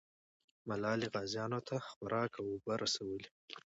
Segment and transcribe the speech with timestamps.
[0.69, 3.27] ملالۍ غازیانو ته خوراک او اوبه رسولې.